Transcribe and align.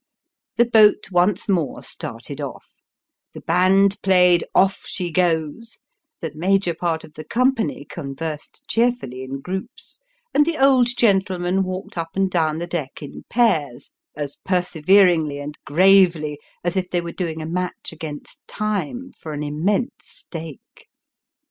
The 0.57 0.65
boat 0.65 1.11
once 1.11 1.47
more 1.47 1.83
started 1.83 2.41
off; 2.41 2.73
the 3.33 3.41
band 3.41 4.01
played" 4.01 4.43
Off 4.55 4.81
she 4.87 5.11
goes;" 5.11 5.77
the 6.21 6.31
major 6.33 6.73
part 6.73 7.03
of 7.03 7.13
the 7.13 7.23
company 7.23 7.85
conversed 7.85 8.67
cheerfully 8.67 9.21
in 9.23 9.41
groups; 9.41 9.99
and 10.33 10.43
the 10.43 10.57
old 10.57 10.87
gentlemen 10.97 11.61
walked 11.61 11.99
up 11.99 12.15
and 12.15 12.31
down 12.31 12.57
the 12.57 12.65
deck 12.65 13.03
in 13.03 13.25
pairs, 13.29 13.91
as 14.15 14.37
per 14.43 14.63
severingly 14.63 15.39
and 15.39 15.59
gravely 15.67 16.39
as 16.63 16.75
if 16.75 16.89
they 16.89 16.99
were 17.01 17.11
doing 17.11 17.39
a 17.39 17.45
match 17.45 17.91
against 17.93 18.39
time 18.47 19.11
for 19.15 19.33
an 19.33 19.43
immense 19.43 19.93
stake. 19.99 20.87